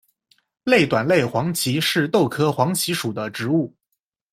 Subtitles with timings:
[0.63, 3.71] 类短肋黄耆是豆科黄芪属的植物。